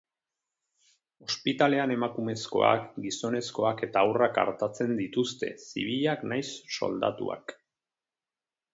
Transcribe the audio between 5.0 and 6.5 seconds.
dituzte, zibilak nahiz